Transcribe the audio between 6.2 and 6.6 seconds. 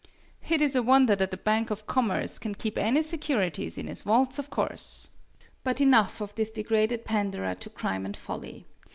of this